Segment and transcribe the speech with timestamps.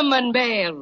[0.00, 0.72] Cinnamon Bear.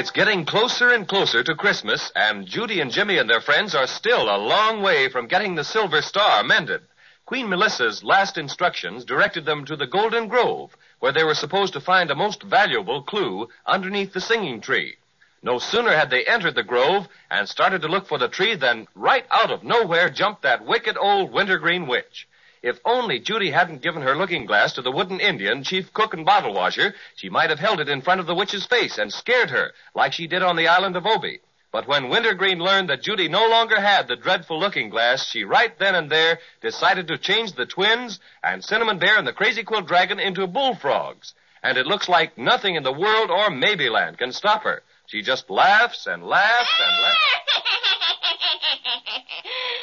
[0.00, 3.86] It's getting closer and closer to Christmas, and Judy and Jimmy and their friends are
[3.86, 6.80] still a long way from getting the Silver Star mended.
[7.26, 11.82] Queen Melissa's last instructions directed them to the Golden Grove, where they were supposed to
[11.82, 14.96] find a most valuable clue underneath the singing tree.
[15.42, 18.88] No sooner had they entered the grove and started to look for the tree than
[18.94, 22.26] right out of nowhere jumped that wicked old wintergreen witch.
[22.62, 26.26] If only Judy hadn't given her looking glass to the wooden Indian, chief cook and
[26.26, 29.50] bottle washer, she might have held it in front of the witch's face and scared
[29.50, 31.40] her, like she did on the island of Obi.
[31.72, 35.78] But when Wintergreen learned that Judy no longer had the dreadful looking glass, she right
[35.78, 39.86] then and there decided to change the twins and Cinnamon Bear and the Crazy Quilt
[39.86, 41.32] Dragon into bullfrogs.
[41.62, 44.82] And it looks like nothing in the world or Maybeland can stop her.
[45.06, 47.16] She just laughs and laughs and laughs.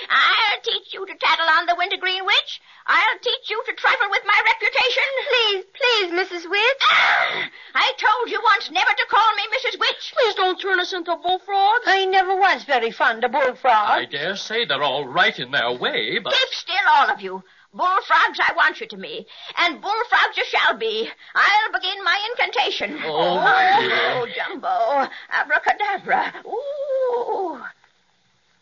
[0.09, 2.61] I'll teach you to tattle on the wintergreen witch.
[2.85, 5.03] I'll teach you to trifle with my reputation.
[5.27, 6.49] Please, please, Mrs.
[6.49, 6.83] Witch.
[6.89, 9.79] Ah, I told you once never to call me Mrs.
[9.79, 10.13] Witch.
[10.15, 11.83] Please don't turn us into bullfrogs.
[11.85, 13.63] I never was very fond of bullfrogs.
[13.65, 16.33] I dare say they're all right in their way, but.
[16.33, 17.43] Keep still, all of you.
[17.73, 21.09] Bullfrogs I want you to be, and bullfrogs you shall be.
[21.35, 22.97] I'll begin my incantation.
[23.03, 26.33] Oh, oh Jumbo, abracadabra.
[26.47, 27.59] Ooh.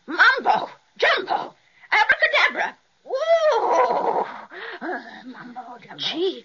[0.08, 1.54] Mumbo, Jumbo,
[1.92, 2.76] abracadabra.
[3.06, 4.24] Ooh.
[4.80, 5.96] Uh, mumbo, jumbo.
[5.98, 6.44] Gee,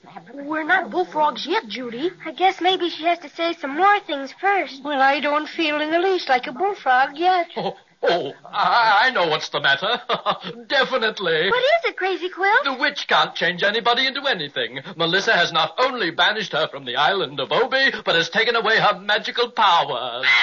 [1.13, 2.11] we're not bullfrogs yet, Judy.
[2.25, 4.83] I guess maybe she has to say some more things first.
[4.83, 7.47] Well, I don't feel in the least like a bullfrog yet.
[7.57, 10.01] Oh, oh I, I know what's the matter.
[10.67, 11.49] Definitely.
[11.49, 12.63] What is it, Crazy Quilt?
[12.63, 14.79] The witch can't change anybody into anything.
[14.95, 18.79] Melissa has not only banished her from the island of Obi, but has taken away
[18.79, 20.25] her magical powers.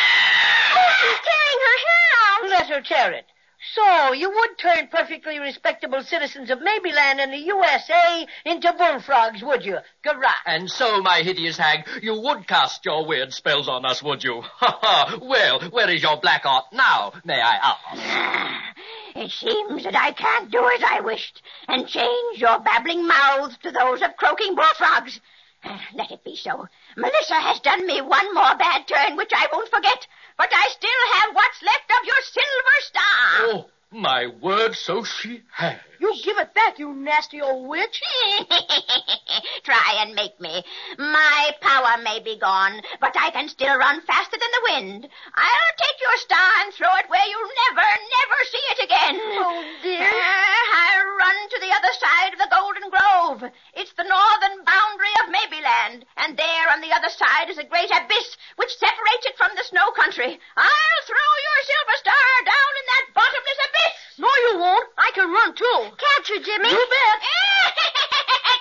[0.70, 2.50] Oh, she's tearing her hair out.
[2.50, 3.24] Let her tear it.
[3.74, 9.64] So, you would turn perfectly respectable citizens of Maybeland and the USA into bullfrogs, would
[9.64, 9.78] you?
[10.04, 10.32] Garra.
[10.46, 14.42] And so, my hideous hag, you would cast your weird spells on us, would you?
[14.58, 15.18] Ha ha!
[15.20, 18.74] Well, where is your black art now, may I ask?
[19.16, 23.72] It seems that I can't do as I wished and change your babbling mouths to
[23.72, 25.20] those of croaking bullfrogs.
[25.94, 26.68] Let it be so.
[26.96, 30.06] Melissa has done me one more bad turn, which I won't forget,
[30.38, 33.26] but I still have what's left of your silver star.
[33.40, 35.78] Oh, my word, so she has.
[35.98, 38.00] You give it back, you nasty old witch.
[39.64, 40.62] Try and make me.
[40.96, 45.08] My power may be gone, but I can still run faster than the wind.
[45.34, 49.16] I'll take your star and throw it where you'll never, never see it again.
[49.42, 50.06] Oh, dear.
[50.06, 53.50] Uh, I'll run to the other side of the Golden Grove.
[53.74, 57.90] It's the northern boundary of Maybeland, and there on the other side is a great
[57.90, 60.38] abyss which separates it from the snow country.
[60.56, 63.94] I'll throw your silver star down in that bottomless abyss.
[64.18, 64.88] No, you won't.
[64.96, 65.96] I can run, too.
[65.96, 66.68] Catch you, Jimmy.
[66.70, 67.20] You bet.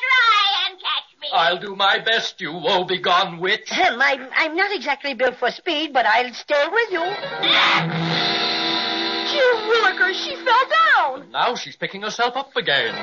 [0.07, 1.27] Try and catch me.
[1.33, 3.71] I'll do my best, you woe-begone witch.
[3.71, 6.99] Ahem, I'm, I'm not exactly built for speed, but I'll stay with you.
[9.27, 11.31] Gee willikers, she fell down.
[11.31, 12.93] Now she's picking herself up again.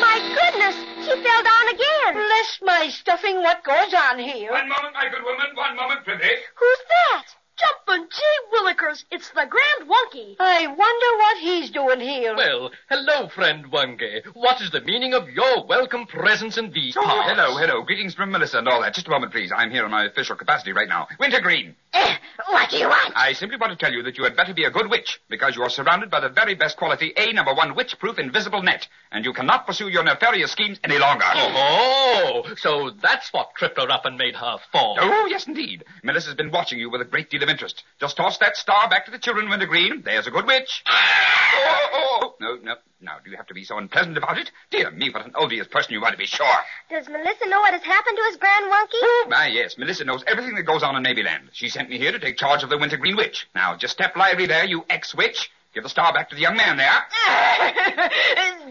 [0.00, 2.14] My goodness, she fell down again.
[2.14, 4.52] Bless my stuffing, what goes on here?
[4.52, 5.46] One moment, my good woman.
[5.54, 6.36] One moment, prithee.
[6.54, 7.24] Who's that?
[7.58, 10.36] Jumping gee willikers, it's the Grand Wunky.
[10.38, 12.36] I wonder what he's doing here.
[12.36, 14.22] Well, hello, friend Wunky.
[14.34, 17.30] What is the meaning of your welcome presence in these Oh, parts?
[17.30, 17.82] hello, hello.
[17.82, 18.94] Greetings from Melissa and all that.
[18.94, 19.50] Just a moment, please.
[19.54, 21.08] I'm here in my official capacity right now.
[21.18, 21.74] Wintergreen.
[21.94, 22.16] Eh,
[22.50, 23.12] what do you want?
[23.16, 25.56] I simply want to tell you that you had better be a good witch, because
[25.56, 29.24] you are surrounded by the very best quality A number one witch-proof invisible net, and
[29.24, 31.24] you cannot pursue your nefarious schemes any longer.
[31.26, 34.96] Oh, so that's what tripped her up and made her fall.
[35.00, 35.82] Oh, yes, indeed.
[36.04, 37.82] Melissa's been watching you with a great deal of interest.
[38.00, 40.02] Just toss that star back to the children, Wintergreen.
[40.04, 40.82] There's a good witch.
[40.86, 42.34] Oh, oh, oh.
[42.40, 42.74] No, no.
[43.00, 44.50] Now, do you have to be so unpleasant about it?
[44.70, 46.46] Dear me, what an odious person you are to be sure.
[46.90, 49.32] Does Melissa know what has happened to his Grand Wunky?
[49.32, 51.48] Ah, yes, Melissa knows everything that goes on in Maybeland.
[51.52, 53.48] She sent me here to take charge of the Wintergreen Witch.
[53.54, 55.50] Now, just step lively there, you ex-witch.
[55.74, 56.90] Give the star back to the young man there.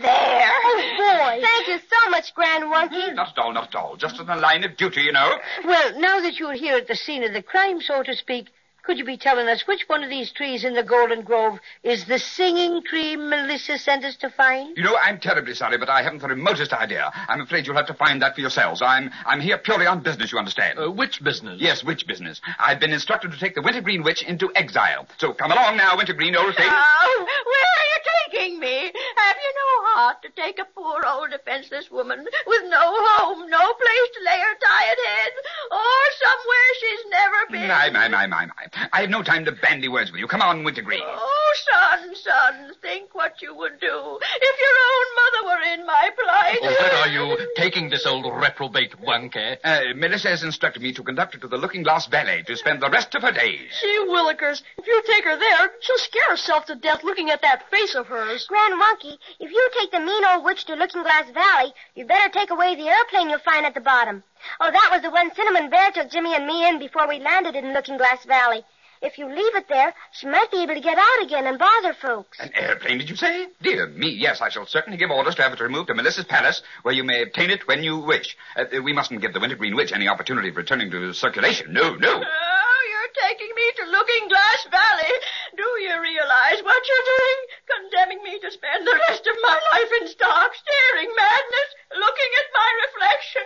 [0.01, 0.51] there.
[0.65, 1.41] Oh, boy.
[1.41, 3.13] Thank you so much, Grand Wunky.
[3.13, 3.95] Not at all, not at all.
[3.97, 5.37] Just on the line of duty, you know.
[5.63, 8.47] Well, now that you're here at the scene of the crime, so to speak,
[8.87, 12.05] Could you be telling us which one of these trees in the Golden Grove is
[12.05, 14.77] the singing tree Melissa sent us to find?
[14.77, 17.11] You know, I'm terribly sorry, but I haven't the remotest idea.
[17.27, 18.81] I'm afraid you'll have to find that for yourselves.
[18.81, 20.79] I'm I'm here purely on business, you understand.
[20.79, 21.59] Uh, which business?
[21.59, 22.39] Yes, which business.
[22.59, 25.05] I've been instructed to take the Wintergreen Witch into exile.
[25.17, 26.69] So come along now, Wintergreen, old thing.
[26.71, 27.99] Oh, where are you
[28.31, 28.85] taking me?
[29.17, 33.73] Have you no heart to take a poor old defenseless woman with no home, no
[33.73, 35.31] place to lay her tired head,
[35.71, 37.67] or somewhere she's never been?
[37.67, 38.76] My, my, my, my, my.
[38.93, 40.27] I have no time to bandy words with you.
[40.27, 41.01] Come on, Wintergreen.
[41.03, 46.09] Oh, son, son, think what you would do if your own mother were in my
[46.15, 46.59] plight.
[46.61, 49.57] Oh, where are you taking this old reprobate Wunky?
[49.63, 52.81] Uh, Melissa has instructed me to conduct her to the Looking Glass Valley to spend
[52.81, 53.69] the rest of her days.
[53.81, 57.69] Gee willikers, if you take her there, she'll scare herself to death looking at that
[57.71, 58.45] face of hers.
[58.47, 62.31] Grand Wunky, if you take the mean old witch to Looking Glass Valley, you'd better
[62.31, 64.23] take away the airplane you'll find at the bottom.
[64.59, 67.55] Oh, that was the one Cinnamon Bear took Jimmy and me in before we landed
[67.55, 68.63] in Looking Glass Valley.
[69.01, 71.93] If you leave it there, she might be able to get out again and bother
[71.93, 72.39] folks.
[72.39, 73.47] An airplane, did you say?
[73.61, 76.61] Dear me, yes, I shall certainly give orders to have it removed to Melissa's palace,
[76.83, 78.35] where you may obtain it when you wish.
[78.55, 81.71] Uh, we mustn't give the Wintergreen Witch any opportunity of returning to circulation.
[81.73, 82.13] No, no.
[82.23, 85.13] Oh, you're taking me to Looking Glass Valley.
[85.55, 87.37] Do you realize what you're doing?
[87.69, 92.47] Condemning me to spend the rest of my life in stark, staring madness, looking at
[92.53, 93.45] my reflection.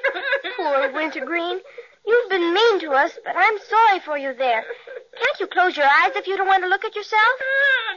[0.57, 1.59] Poor Wintergreen.
[2.05, 4.63] You've been mean to us, but I'm sorry for you there.
[5.21, 7.35] Can't you close your eyes if you don't want to look at yourself?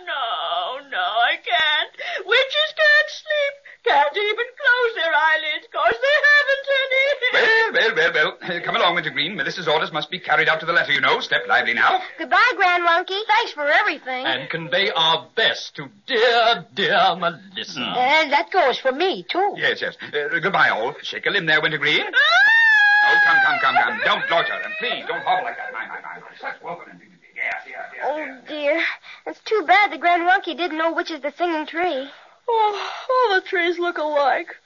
[0.04, 1.92] no, no, I can't.
[2.26, 3.54] Witches can't sleep.
[3.84, 7.06] Can't even close their eyelids, cause they haven't any.
[7.34, 8.60] Well, well, well, well.
[8.64, 9.36] Come along, Wintergreen.
[9.36, 11.20] Melissa's orders must be carried out to the letter, you know.
[11.20, 12.00] Step lively now.
[12.18, 13.20] Goodbye, Grand Wunky.
[13.26, 14.24] Thanks for everything.
[14.24, 17.80] And convey our best to dear, dear Melissa.
[17.80, 19.54] And that goes for me, too.
[19.56, 19.96] Yes, yes.
[20.02, 20.94] Uh, goodbye, all.
[21.02, 22.04] Shake a limb there, Wintergreen.
[22.06, 24.00] Oh, come, come, come, come.
[24.04, 25.72] Don't loiter, and please don't hobble like that.
[25.74, 26.26] My, my, my, my.
[26.40, 27.20] Such welcome and dignity.
[27.36, 28.04] Yes, yes, yes.
[28.08, 28.48] Oh, yes.
[28.48, 28.82] dear.
[29.26, 32.10] It's too bad the Grand Wunky didn't know which is the singing tree.
[32.48, 34.56] Oh, all the trees look alike.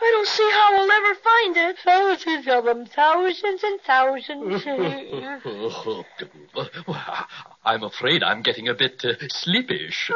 [0.00, 1.76] I don't see how we'll ever find it.
[1.84, 4.64] Thousands of them, thousands and thousands.
[7.66, 10.10] I'm afraid I'm getting a bit uh, sleepish.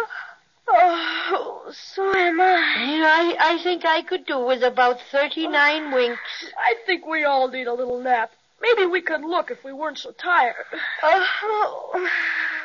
[0.69, 3.37] Oh, so am I.
[3.39, 6.47] I, I think I could do with about 39 winks.
[6.57, 8.31] I think we all need a little nap.
[8.63, 10.55] Maybe we could look if we weren't so tired.
[11.03, 12.09] Oh,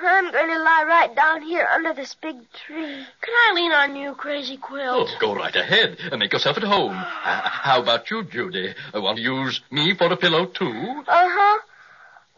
[0.05, 2.35] I'm going to lie right down here under this big
[2.65, 3.05] tree.
[3.21, 5.09] Can I lean on you, Crazy Quilt?
[5.09, 6.93] Oh, go right ahead and make yourself at home.
[7.25, 8.73] Uh, how about you, Judy?
[8.93, 11.03] Uh, want to use me for a pillow, too?
[11.07, 11.59] Uh-huh.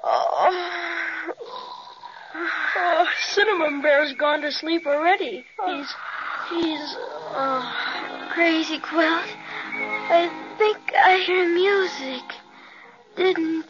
[0.03, 1.33] Oh.
[2.77, 5.45] Oh, Cinnamon Bear's gone to sleep already.
[5.65, 5.95] He's,
[6.49, 6.95] he's,
[7.31, 9.25] uh, Crazy Quilt.
[10.09, 12.23] I think I hear music.
[13.17, 13.65] Didn't,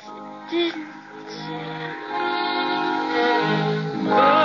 [0.52, 0.98] didn't.
[4.08, 4.37] Birds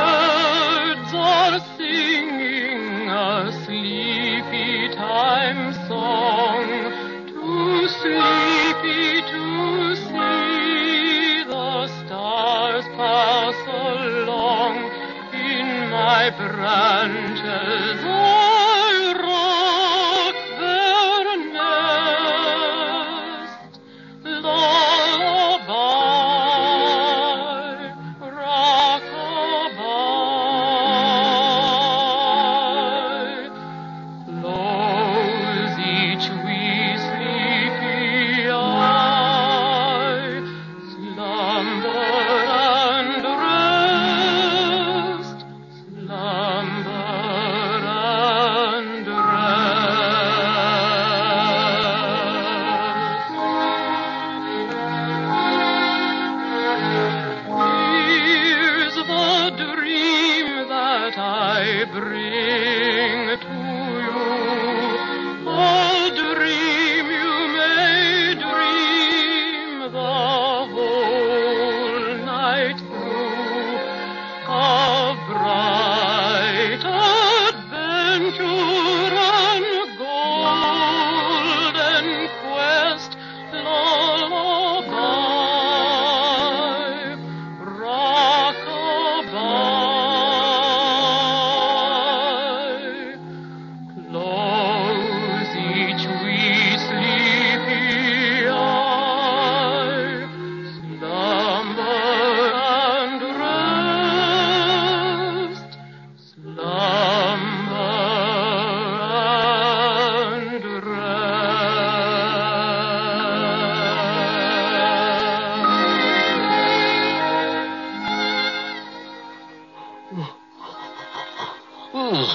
[121.93, 122.27] well,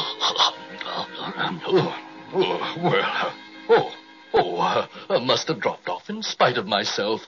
[3.70, 3.94] oh,
[4.34, 7.28] oh, I must have dropped off in spite of myself.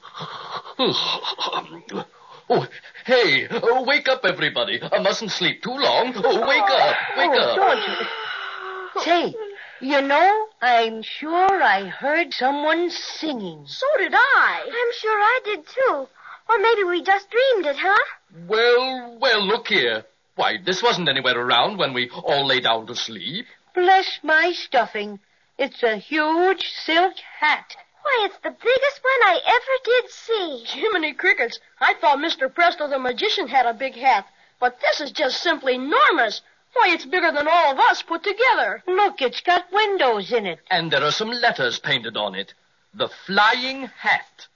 [2.51, 2.67] Oh,
[3.05, 4.79] hey, oh, wake up, everybody.
[4.81, 6.13] I mustn't sleep too long.
[6.15, 7.55] Oh, wake up, wake oh, up.
[7.55, 9.35] George, say,
[9.81, 13.65] you know, I'm sure I heard someone singing.
[13.67, 14.61] So did I.
[14.65, 16.07] I'm sure I did, too.
[16.49, 18.03] Or maybe we just dreamed it, huh?
[18.47, 20.05] Well, well, look here.
[20.39, 23.45] Why, this wasn't anywhere around when we all lay down to sleep.
[23.75, 25.19] Bless my stuffing.
[25.57, 27.75] It's a huge silk hat.
[28.03, 30.63] Why, it's the biggest one I ever did see.
[30.65, 32.47] Jiminy Crickets, I thought Mr.
[32.55, 34.27] Presto the magician had a big hat.
[34.61, 36.39] But this is just simply enormous.
[36.71, 38.81] Why, it's bigger than all of us put together.
[38.87, 40.59] Look, it's got windows in it.
[40.71, 42.53] And there are some letters painted on it.
[42.93, 44.47] The Flying Hat.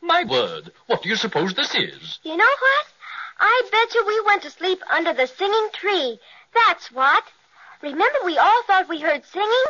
[0.00, 2.20] My word, what do you suppose this is?
[2.22, 2.86] You know what?
[3.38, 6.18] I bet you we went to sleep under the singing tree.
[6.54, 7.24] That's what.
[7.82, 9.64] Remember we all thought we heard singing?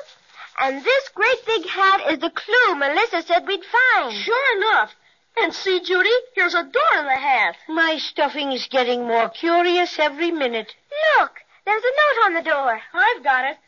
[0.58, 4.14] And this great big hat is the clue Melissa said we'd find.
[4.14, 4.94] Sure enough.
[5.38, 7.56] And see, Judy, here's a door in the hat.
[7.68, 10.75] My stuffing's getting more curious every minute.
[11.18, 11.32] Look,
[11.66, 12.80] there's a note on the door.
[12.94, 13.58] I've got it.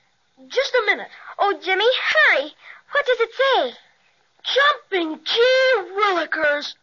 [0.49, 1.09] Just a minute.
[1.38, 2.55] Oh, Jimmy, hurry.
[2.93, 3.75] What does it say?
[4.45, 6.75] Jumping key willikers.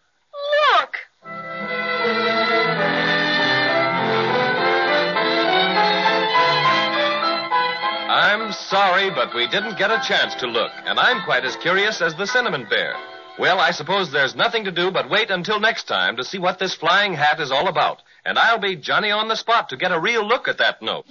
[0.72, 0.98] Look.
[8.57, 12.15] Sorry, but we didn't get a chance to look, and I'm quite as curious as
[12.15, 12.95] the cinnamon bear.
[13.38, 16.57] Well, I suppose there's nothing to do but wait until next time to see what
[16.57, 18.01] this flying hat is all about.
[18.25, 21.05] And I'll be Johnny on the spot to get a real look at that note.